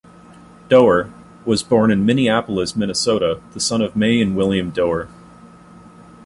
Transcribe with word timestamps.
Doar 0.67 1.11
was 1.45 1.61
born 1.61 1.91
in 1.91 2.07
Minneapolis, 2.07 2.75
Minnesota, 2.75 3.39
the 3.51 3.59
son 3.59 3.83
of 3.83 3.95
Mae 3.95 4.19
and 4.19 4.35
William 4.35 4.71
Doar. 4.71 5.07